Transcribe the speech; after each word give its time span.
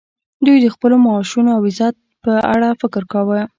دوی 0.45 0.57
د 0.61 0.67
خپلو 0.75 0.95
معاشونو 1.05 1.49
او 1.57 1.61
عزت 1.69 1.95
په 2.23 2.33
اړه 2.53 2.67
فکر 2.81 3.03
کاوه 3.11 3.39